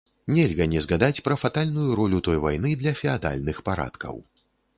Нельга 0.35 0.65
не 0.71 0.79
згадаць 0.85 1.23
пра 1.27 1.35
фатальную 1.41 1.91
ролю 1.99 2.23
той 2.29 2.41
вайны 2.47 2.73
для 2.81 2.95
феадальных 3.03 3.61
парадкаў. 3.71 4.21